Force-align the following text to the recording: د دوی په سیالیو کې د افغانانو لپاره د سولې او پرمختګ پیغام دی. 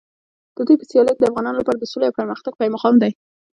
د 0.55 0.57
دوی 0.67 0.75
په 0.79 0.85
سیالیو 0.89 1.15
کې 1.15 1.21
د 1.21 1.25
افغانانو 1.29 1.59
لپاره 1.61 1.77
د 1.79 1.85
سولې 1.91 2.05
او 2.07 2.17
پرمختګ 2.19 2.53
پیغام 2.61 2.95
دی. 3.03 3.11